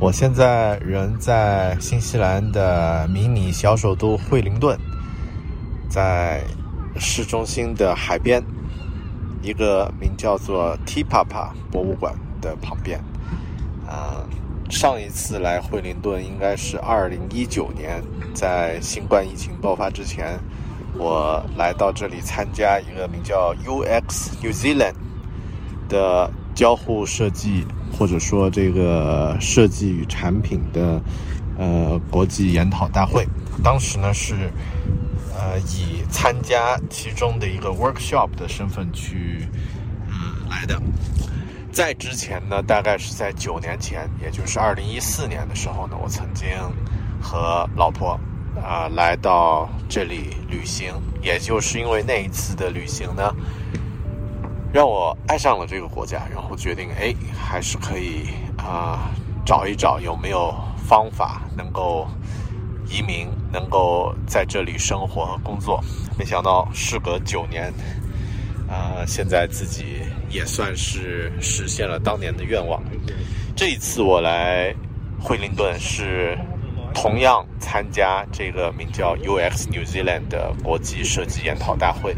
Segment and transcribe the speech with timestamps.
[0.00, 4.74] 我现在人在新西兰的迷你小首都惠灵顿，
[5.90, 6.42] 在
[6.96, 8.42] 市中心的海边，
[9.42, 12.98] 一个名叫做 T Papa 博物馆的旁边。
[13.86, 14.24] 啊，
[14.70, 20.40] 上一次来惠灵顿应该是二零一九年，在新冠疫情爆发之前，
[20.96, 24.94] 我来到这里参加一个名叫 UX New Zealand
[25.90, 27.66] 的交互设计。
[27.92, 31.00] 或者说这个设计与产品的
[31.58, 33.26] 呃国际研讨大会，
[33.62, 34.34] 当时呢是
[35.34, 39.46] 呃以参加其中的一个 workshop 的身份去
[40.08, 40.80] 嗯来的。
[41.72, 46.48] 在之前呢，大概是在九年前，也就是二零一四年的时候呢，我曾经
[47.20, 48.18] 和老婆
[48.60, 50.92] 啊来到这里旅行，
[51.22, 53.32] 也就是因为那一次的旅行呢。
[54.72, 59.10] 让我爱上了这个国家，然后决定，哎，还是可以啊，
[59.44, 62.06] 找一找有没有方法能够
[62.88, 65.82] 移民，能够在这里生活和工作。
[66.16, 67.72] 没想到事隔九年，
[68.68, 72.80] 啊，现在自己也算是实现了当年的愿望。
[73.56, 74.72] 这一次我来
[75.20, 76.38] 惠灵顿是
[76.94, 82.14] 同样参加这个名叫 UX New Zealand 的国际设计研讨大会。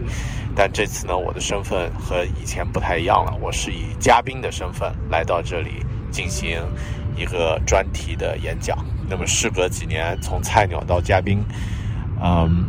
[0.54, 3.36] 但这次呢，我的身份和以前不太一样了。
[3.40, 6.60] 我是以嘉宾的身份来到这里进行
[7.16, 8.78] 一个专题的演讲。
[9.08, 11.44] 那么，事隔几年，从菜鸟到嘉宾，
[12.22, 12.66] 嗯，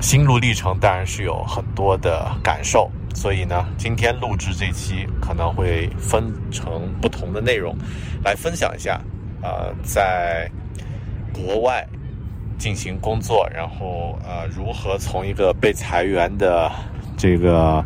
[0.00, 2.90] 心路历程当然是有很多的感受。
[3.14, 7.74] 所以呢，今天录制这期可能会分成不同的内容
[8.22, 9.00] 来分享一下。
[9.42, 10.50] 呃，在
[11.32, 11.86] 国外
[12.58, 16.70] 进行工作，然后呃，如何从一个被裁员的
[17.18, 17.84] 这个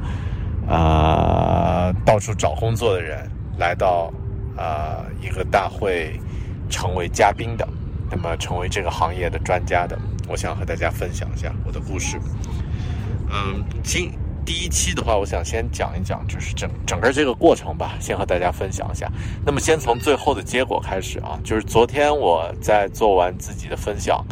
[0.69, 3.29] 呃，到处找工作的人
[3.59, 4.13] 来到
[4.57, 6.21] 呃一个大会，
[6.69, 7.67] 成为嘉宾的，
[8.11, 9.99] 那么成为这个行业的专家的，
[10.29, 12.19] 我想和大家分享一下我的故事。
[13.31, 14.13] 嗯，今
[14.45, 19.11] 第一期的话，我想先讲一讲，就是整整个这个过程吧，先和大家分享一下。
[19.45, 24.25] 那么先从最后的结果开始啊，就是昨天我在做完自己的分享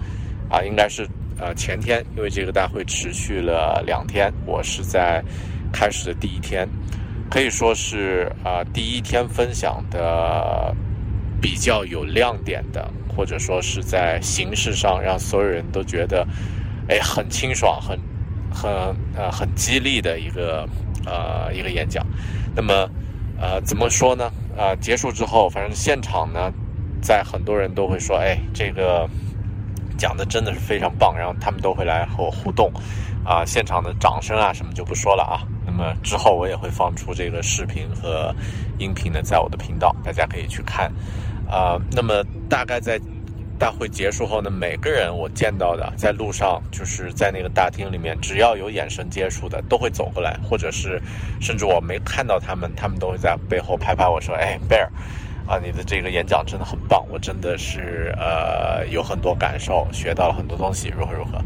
[0.51, 1.09] 啊，应该是。
[1.41, 5.25] 呃，前天因为这个大会持续了两天，我是在
[5.73, 6.69] 开始的第一天，
[7.31, 10.77] 可以说是啊第一天分享的
[11.41, 16.27] 比较有亮点的，或者说是在形式上让所有人都觉得
[16.91, 17.99] 哎很清爽、很
[18.53, 18.71] 很
[19.17, 20.69] 呃很激励的一个
[21.07, 22.07] 呃一个演讲。
[22.55, 22.87] 那么
[23.41, 24.31] 呃怎么说呢？
[24.59, 26.53] 啊结束之后，反正现场呢，
[27.01, 29.09] 在很多人都会说，哎这个。
[30.01, 32.73] 讲的真的是非常棒，然后他们都会来和我互动，
[33.23, 35.45] 啊，现场的掌声啊什么就不说了啊。
[35.67, 38.35] 那么之后我也会放出这个视频和
[38.79, 40.91] 音频呢，在我的频道，大家可以去看。
[41.47, 42.99] 啊，那么大概在
[43.59, 50.99] 大会结束后呢，每个人我见到的，在路上就是在那个大厅里面，只要有眼神接触的，都会走过来，或者是
[51.43, 54.89] 甚至我没看到他们，他们都会在背后拍拍我说：“哎，Bear。”
[55.47, 61.43] 啊，你的这个演讲真的很棒，我真的是呃有很多感受，学到了很多东西，如何如何，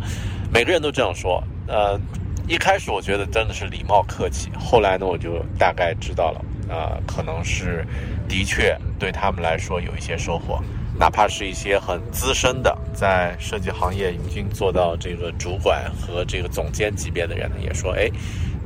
[0.53, 1.43] 每个人都这样说。
[1.67, 1.99] 呃，
[2.47, 7.87] 一开始我觉得真的是礼貌客气，后来呢我就大概知道了，啊，可能是
[8.29, 10.63] 的确对他们来说有一些收获，
[10.99, 18.11] 哪怕是一些很资深的，在设计行业已经做到这个主管和这个总监级别的人呢，也说，哎，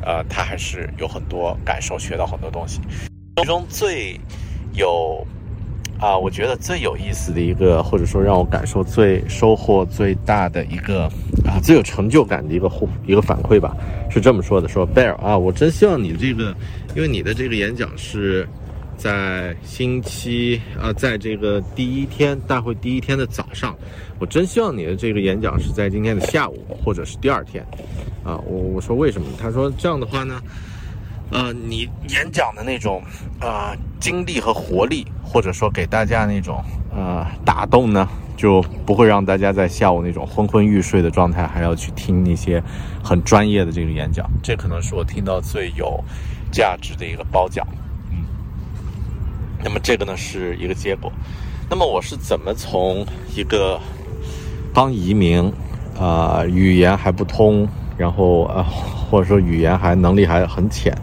[0.03, 2.81] 呃，他还是有很多感受，学到很多东西，
[3.37, 4.19] 其中最。
[4.79, 5.27] 有
[5.99, 11.07] 啊，我觉得最有意思的一个，或者说让我感受最收获最大的一个
[11.45, 13.77] 啊，最有成就感的一个互一个反馈吧，
[14.09, 16.55] 是这么说的：说 Bear 啊，我真希望你这个，
[16.95, 18.49] 因为你的这个演讲是
[18.97, 23.77] 在星期啊，在这个第一天大会第一天的早上，
[24.21, 27.67] 我真希望你的这个演讲是在今天的下午或者是第二天
[28.23, 28.39] 啊。
[28.47, 29.27] 我我说为什么？
[29.37, 30.41] 他说这样的话呢。
[31.31, 33.03] 呃，你演讲的那种
[33.41, 42.63] 啊精力和活力，或者说给大家那种呃打动呢，就不会让大家在下午那种昏昏欲睡的状态，还要去听那些
[43.05, 44.29] 很专业的这个演讲。
[44.43, 46.03] 这可能是我听到最有
[46.51, 47.67] 价值的一个褒奖。
[48.11, 48.25] 嗯，
[49.63, 51.13] 那么这个呢是一个结果。
[51.69, 53.79] 那么我是怎么从一个
[54.73, 55.53] 刚移民
[56.01, 58.63] 啊语言还不通，然后啊
[59.11, 60.97] 或者说语言还能力还很浅，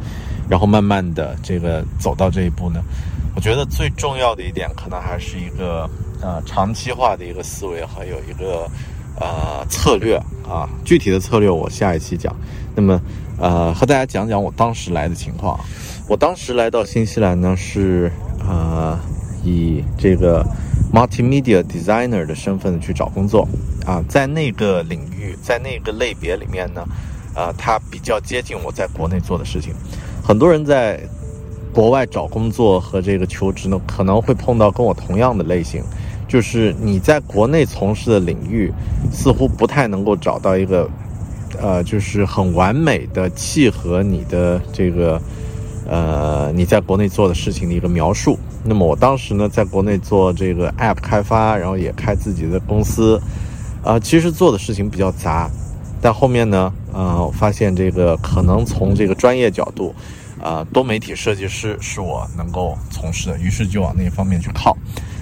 [0.50, 2.81] 然后慢慢的这个走到这一步呢？
[3.36, 5.89] 我觉得最重要的一点，可能还是一个
[6.21, 8.65] 呃长期化的一个思维，还有一个
[9.19, 10.15] 呃策略
[10.47, 10.69] 啊。
[10.86, 12.33] 具体的策略我下一期讲。
[12.74, 13.01] 那么
[13.38, 15.59] 呃和大家讲讲我当时来的情况。
[16.07, 18.97] 我当时来到新西兰呢，是呃
[19.44, 20.45] 以这个
[20.95, 23.45] multimedia designer 的身份去找工作
[23.86, 26.81] 啊，在那个领域，在那个类别里面呢，
[27.36, 29.74] 呃，它比较接近我在国内做的事情。
[30.24, 31.00] 很多人在。
[31.74, 35.83] 国外找工作和这个求职呢，可能会碰到跟我同样的类型，
[36.25, 38.71] 就是你在国内从事的领域，
[39.12, 40.89] 似乎不太能够找到一个，
[41.62, 45.21] 呃，就是很完美的契合你的这个，
[45.88, 48.38] 呃，你在国内做的事情的一个描述。
[48.64, 53.22] 那么我当时呢，在国内做这个 App 开发，然后也开自己的公司，
[53.84, 55.50] 啊，其实做的事情比较杂，
[56.02, 59.94] 但后面呢，呃，发现这个可能从这个专业角度。
[60.42, 64.78] 啊，多媒体设计师是我能够从事的，于是就往那方面去靠。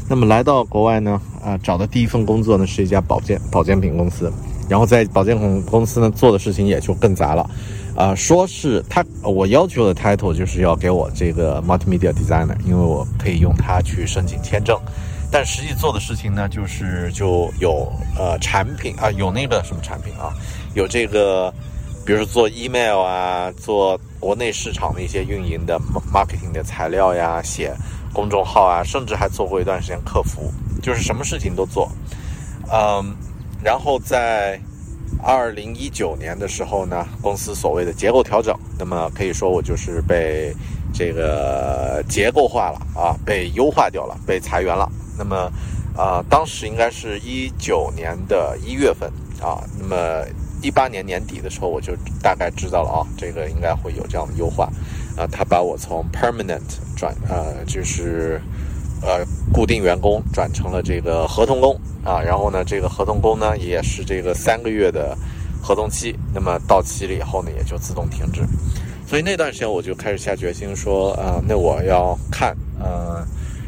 [0.10, 4.30] 那么来到国外呢，啊，找的第一份工作呢是一家保健保健品公司，
[4.68, 7.50] 然后在保健品公司呢做的事情也就更杂了。
[7.96, 14.80] 啊，说是他我要求的 title 就是要给我这个 multimedia designer，因为我可以用它去申请签证，
[15.32, 20.34] 但实际做的事情呢，就是就有呃产品啊，有那个什么产品啊，
[20.74, 21.54] 有这个。
[22.06, 25.80] 比如说做 email 啊，做国内市场的一些运营的
[26.14, 27.74] marketing 的材料呀，写
[28.12, 30.52] 公众号啊，甚至还做过一段时间客服，
[30.82, 31.90] 就是什么事情都做。
[32.70, 33.16] 嗯，
[33.64, 34.60] 然后在
[35.24, 40.54] 二零一九年的时候呢，公司所谓的结构调整，那么可以说我就是被
[40.94, 44.92] 这个结构化了啊，被优化掉了，被裁员了。
[45.18, 45.50] 那么
[45.96, 49.10] 啊，当时应该是一九年的一月份
[49.42, 49.96] 啊，那么。
[50.66, 54.72] 一八年年底的时候，我就大概知道了啊，这个应该会有这样的优化，
[55.18, 56.62] 啊，他把我从 permanent
[56.96, 58.42] 转呃，就是
[59.02, 65.18] 呃固定员工转成了这个合同工啊，然后呢，这个合同工呢也是这个三个月的
[65.62, 68.42] 合同期，那么到期了以后呢，也就自动停止，
[69.08, 73.26] 所以那段时间我就开始下决心说，啊，那我要看，呃，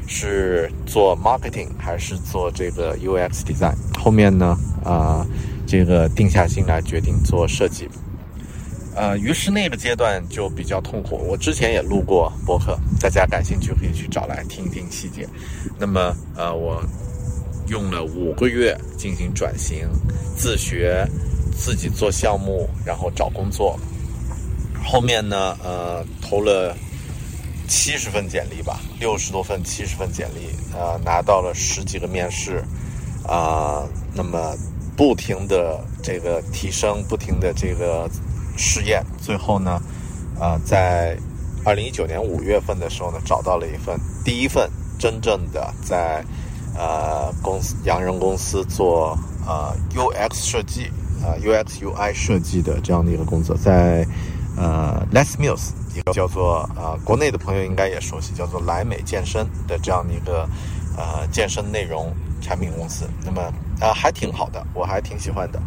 [0.08, 5.26] 是做 marketing 还是做这个 UX design，后面呢，啊。
[5.68, 7.90] 这个定下心来决定做设计，
[8.94, 11.18] 呃，于是那个阶段就比较痛苦。
[11.28, 15.28] 我之前也录过博客，大家感兴趣可以去找来听一听细节。
[15.80, 16.80] 那么，呃，我
[17.68, 19.88] 用了五个月进行转型，
[20.36, 21.08] 自学，
[21.58, 23.80] 自己做项目，然后找工作。
[24.84, 26.76] 后面呢，呃，投了
[27.68, 32.64] 七十份简历吧，六十多份，七十份简历，呃，拿到了十几个面试，
[33.28, 34.56] 啊，那么。
[34.98, 38.10] 不停的这个提升，不停的这个
[38.56, 39.78] 试验，最后呢，
[40.40, 41.18] 啊，在
[41.66, 46.24] 二零一九年五月份的时候呢，找到了一份第一份真正的在
[46.76, 49.18] 呃公司洋人公司做
[49.48, 50.92] 呃 UX 设计
[51.24, 54.06] 啊 UX UI 设计的这样的一个工作，在
[54.58, 60.48] 呃 Les Mills 一个叫做呃国内的朋友应该也熟悉，叫做莱美健身的这样的一个
[60.98, 63.42] 呃健身内容产品公司，那么。
[63.82, 65.62] 啊，还挺好的，我还挺喜欢的。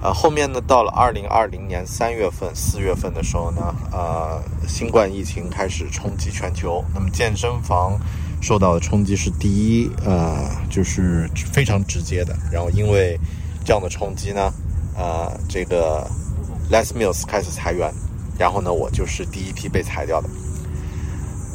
[0.00, 8.00] 啊，后面呢，到了二零二零年三月份、四月份的时候呢，呃，新冠疫情开始冲击全球，那么健身房
[8.42, 12.36] 受到的冲击是第一，呃，就是非常直接的。
[12.50, 13.18] 然后因为
[13.64, 14.52] 这样的冲击呢，
[14.96, 16.06] 呃，这个
[16.70, 17.90] Les Mills 开始裁员，
[18.38, 20.28] 然后呢，我就是第一批被裁掉的。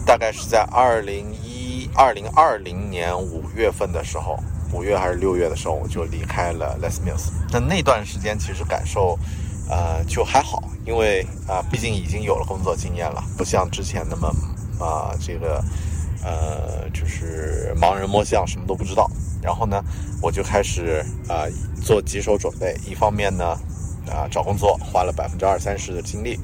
[0.06, 4.39] 大概是在二零一二零二零年五月份的时候。
[4.74, 7.29] 五月还是六月的时候，我就离开了 Les Mills。
[7.53, 9.17] 那那段时间其实感受，
[9.70, 14.27] 呃，就还好，因为啊，毕竟已经有了工作经验了，不像之前那么
[14.77, 15.63] 啊，这个
[16.27, 19.10] 呃，就是盲人摸象，什么都不知道。
[19.41, 19.81] 然后呢，
[20.22, 21.48] 我就开始啊
[21.81, 23.57] 做几手准备，一方面呢，
[24.10, 26.38] 啊找工作花了百分之二三十的精力。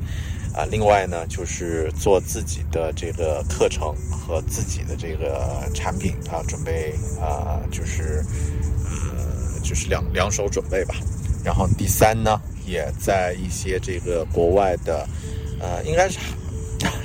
[0.56, 8.24] 啊，另外呢，就是做自己的这个课程和自己的这个产品啊，准备啊，就是
[8.86, 10.94] 呃，就是两两手准备吧。
[11.44, 15.08] 然后第三呢，也在一些这个国外的，
[15.60, 16.20] 呃，应该是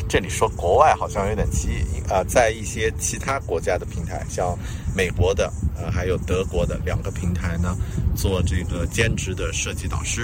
[0.08, 4.58] 这里说国外好像有点奇啊，在一些其他国家的平台，像
[4.96, 7.76] 美国的呃，还有德国的两个平台呢，
[8.16, 10.22] 做这个兼职的设计导师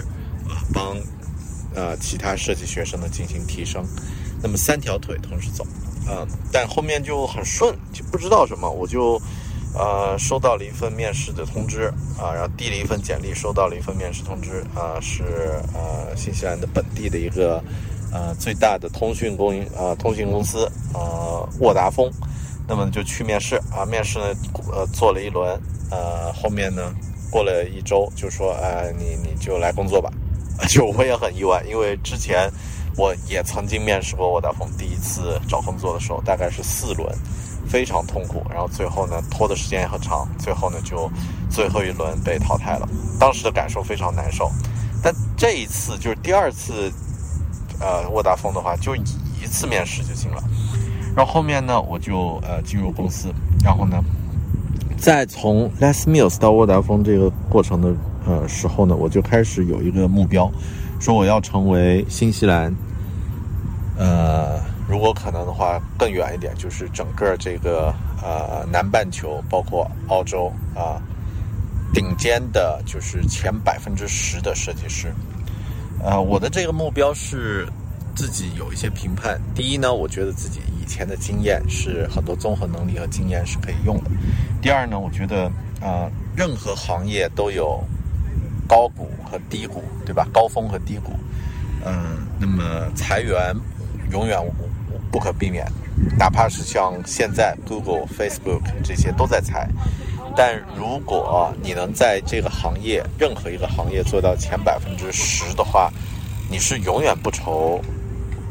[0.49, 0.97] 啊，帮。
[1.77, 3.85] 呃，其他设计学生呢进行提升，
[4.41, 5.67] 那么三条腿同时走，
[6.07, 6.23] 啊，
[6.53, 9.21] 但后面就很顺，就不知道什么，我就
[9.75, 15.25] 呃，收到了一份面试的通知啊，然后递了一份简历，收到了一份面试通知啊，是
[15.75, 17.61] 呃新西兰的本地的一个
[18.15, 22.11] 呃最大的通讯公呃通讯公司呃沃达丰，
[22.67, 24.27] 那么就去面试啊，面试呢
[24.73, 26.95] 呃做了一轮，呃后面呢
[27.31, 30.11] 过了一周就说哎你你就来工作吧，
[30.71, 32.51] 就我也很意外，因为之前
[32.97, 37.15] 我也曾经面试过沃达丰，第一次找工作的时候大概是四轮。
[37.67, 41.11] 非常痛苦，然后最后呢拖的时间也很长，最后呢就
[41.51, 42.87] 最后一轮被淘汰了。
[43.19, 44.53] 当时的感受非常难受，
[45.03, 46.93] 但这一次就是第二次，
[47.81, 50.43] 呃，沃达丰的话就一次面试就行了。
[51.17, 54.03] 然后后面呢我就呃进入公司，然后呢
[54.97, 57.95] 再从 Les Mills 到沃达丰这个过程的
[58.27, 60.51] 呃时候呢，我就开始有一个目标，
[61.01, 62.75] 说我要成为新西兰，
[63.97, 64.63] 呃。
[64.87, 67.87] 如果可能的话，更远一点，就是整个这个
[68.23, 71.01] 呃南半球，包括澳洲啊，
[71.95, 75.11] 顶尖的，就是前百分之十的设计师。
[76.05, 77.67] 呃，我的这个目标是
[78.15, 79.41] 自己有一些评判。
[79.55, 84.11] 第一呢，我觉得自己以前的经验是很多综合能力和经验是可以用的。
[84.61, 87.83] 第二呢，我觉得啊，任何行业都有
[88.69, 90.29] 高谷和低谷，对吧？
[90.31, 91.13] 高峰和低谷。
[91.87, 93.55] 嗯，那么裁员
[94.13, 94.53] 永远无。
[95.11, 95.65] 不可避免，
[96.19, 99.69] 哪怕是像现在 Google、Facebook 这些都在裁，
[100.37, 105.93] 但如果你能在这个行业任何一个行业做到前百分之十的话，
[106.51, 107.81] 你是永远不愁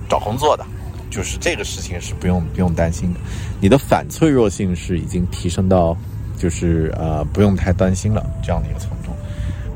[0.10, 0.66] 找工作的，
[1.10, 3.20] 就是这个事情是不用不用担心的。
[3.62, 5.96] 你的反脆弱性是已经提升到，
[6.38, 9.12] 就是呃不用太担心了这样的一个程度，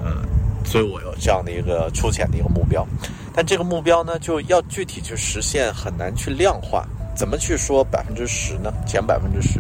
[0.04, 0.26] 嗯，
[0.66, 2.86] 所以我有这样的一个粗浅的一个目标。
[3.34, 6.88] 但这个目标呢，就要具体去实现，很难去量化。
[7.16, 8.72] 怎么去说百分之十呢？
[8.86, 9.60] 前百分之十，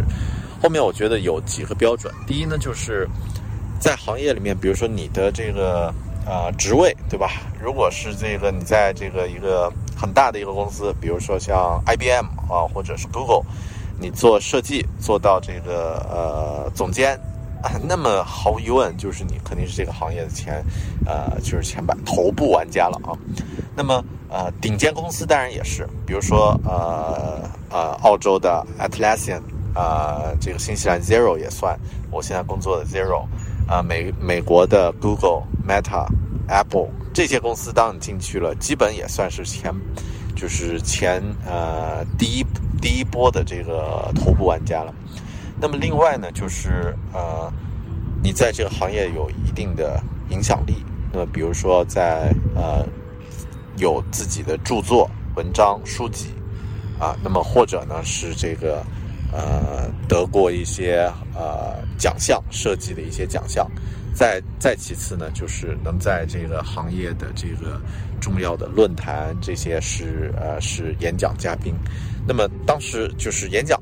[0.61, 2.13] 后面我觉得有几个标准。
[2.25, 3.07] 第一呢，就是
[3.79, 5.93] 在行业里面，比如说你的这个
[6.25, 7.29] 呃职位，对吧？
[7.61, 13.43] 如果是这个你在这个一个很大的一个公司，比如说像 IBM 啊，或者是 Google，
[13.99, 17.19] 你做设计做到这个呃总监。
[17.85, 20.63] 那么毫无疑问，就是你肯定是这个行业的前，
[21.05, 23.11] 呃，就是前百头部玩家了啊。
[23.75, 29.41] 那么，呃，顶尖公司当然也是，比如说，呃呃，澳洲的 Atlassian，
[29.77, 31.77] 啊，这个新西兰 Zero 也算，
[32.09, 33.27] 我现在工作的 Zero，
[33.67, 36.07] 啊，美美国的 Google、Meta、
[36.47, 39.71] Apple 这些公司，当你进去了，基本也算是前，
[40.35, 42.45] 就是前呃第一
[42.81, 44.91] 第一波的这个头部玩家了。
[45.59, 47.51] 那么另外呢，就是呃，
[48.23, 50.83] 你在这个行业有一定的影响力。
[51.13, 52.83] 那么比如说在呃
[53.77, 56.27] 有自己的著作、文章、书籍
[56.99, 58.83] 啊，那么或者呢是这个
[59.31, 63.69] 呃得过一些呃奖项，设计的一些奖项。
[64.13, 67.79] 再再其次呢，就是能在这个行业的这个
[68.19, 71.73] 重要的论坛，这些是呃是演讲嘉宾。
[72.27, 73.81] 那么当时就是演讲。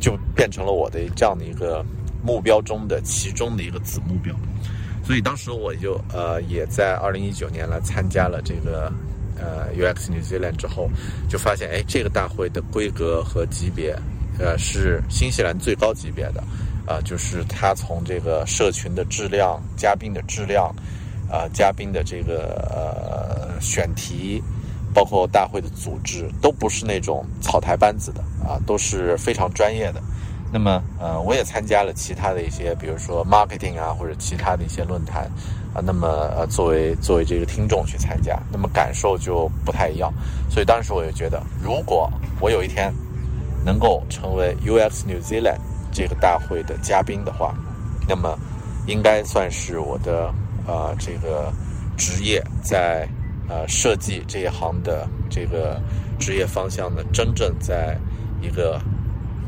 [0.00, 1.84] 就变成了我的这样的一个
[2.22, 4.32] 目标中的其中的一个子目标，
[5.04, 8.92] 所以当时我就呃也在二零一九年来参加了这个
[9.36, 10.88] 呃 UX New Zealand 之后，
[11.28, 13.92] 就发现哎这个大会的规格和级别
[14.38, 16.42] 呃是新西兰最高级别的
[16.86, 20.74] 啊，就是它从这个社群的质量、嘉宾的质量
[21.30, 24.42] 啊、嘉宾的这个呃选题。
[24.94, 30.00] 包括大会的组织都不是那种草台班子的啊，都是非常专业的。
[30.50, 35.30] 那么，呃，我也参加了其他的一些，比如说 marketing 啊，或者其他的一些论坛
[35.74, 35.82] 啊。
[35.84, 40.12] 那么，呃，作为作为这个听众去参加，那么感受就不太一样。
[40.50, 42.92] 所以当时我就觉得，如果我有一天
[43.64, 45.58] 能够成为 UX New Zealand
[45.92, 47.54] 这个大会的嘉宾的话，
[48.08, 48.38] 那么
[48.86, 50.32] 应该算是我的
[50.66, 51.52] 呃这个
[51.96, 53.08] 职业在。
[53.50, 55.80] 呃，设计这一行的这个
[56.18, 57.96] 职业方向呢，真正在
[58.42, 58.78] 一个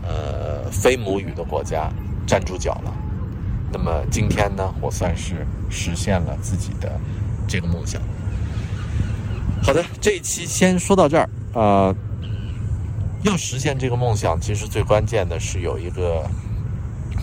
[0.03, 1.93] 呃非母语的国家
[2.27, 2.91] 站住脚了。
[3.71, 6.99] 那么今天呢，我算是实现了自己的
[7.47, 8.01] 这个梦想。
[9.63, 11.29] 好的，这一期先说到这儿。
[11.53, 11.95] 呃，
[13.23, 16.25] 要实现这个梦想，其实最关键的是有一个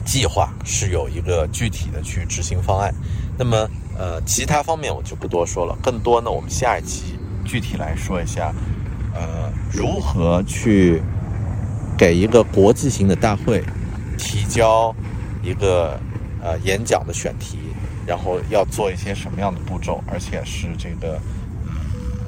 [0.05, 2.93] 计划，是有一个具体的去执行方案。
[3.37, 3.69] 那么。
[3.99, 5.75] 呃，其他方面我就不多说了。
[5.81, 8.53] 更多呢，我们下一期具体来说一下，
[9.11, 11.01] 呃，如何去
[11.97, 13.63] 给一个国际型的大会
[14.15, 14.95] 提交
[15.41, 15.99] 一个
[16.43, 17.57] 呃演讲的选题，
[18.05, 21.19] 然后要做一些什么样的步骤，而且是这个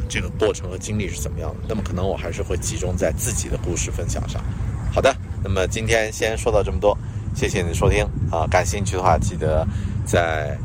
[0.09, 1.67] 这个过程和经历是怎么样的。
[1.69, 4.43] 那么可能我还是会集中在自己的故事分享上。
[4.91, 6.97] 好的，那么今天先说到这么多。
[7.35, 8.47] 谢谢你的收听啊！
[8.49, 9.65] 感兴趣的话，记得
[10.03, 10.57] 在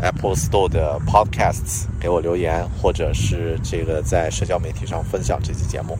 [0.00, 5.96] Apple Store 的 Podcasts 给我留言，或者是这个在社交媒体上分享这期节目。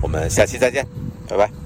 [0.00, 0.86] 我们下期再见，
[1.28, 1.65] 拜拜。